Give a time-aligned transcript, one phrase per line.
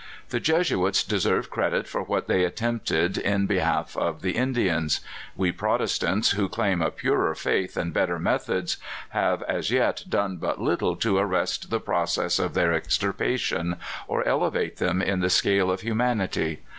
[0.29, 5.01] The Jes uits deserve credit for what they attempted in be half of the Indians.
[5.35, 8.77] We Protestants, who claim a purer faith and better methods,
[9.09, 13.75] have as yet done but little to arrest the process of their extirpation,
[14.07, 16.61] or elevate them in the scale of humanity.